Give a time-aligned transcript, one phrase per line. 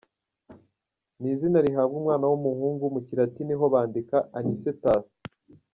[1.19, 5.05] Ni izina rihabwa umwana w’umuhungu, mu Kilatini ho bandika Anicetus.